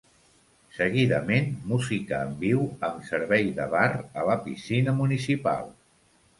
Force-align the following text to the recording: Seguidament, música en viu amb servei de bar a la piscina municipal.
Seguidament, 0.77 1.51
música 1.73 2.23
en 2.29 2.33
viu 2.41 2.65
amb 2.89 3.05
servei 3.11 3.53
de 3.61 3.71
bar 3.77 3.87
a 4.23 4.27
la 4.33 4.41
piscina 4.49 4.99
municipal. 5.07 5.73